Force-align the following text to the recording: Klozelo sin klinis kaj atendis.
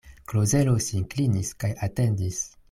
Klozelo 0.31 0.73
sin 0.85 1.05
klinis 1.11 1.53
kaj 1.65 1.71
atendis. 1.89 2.43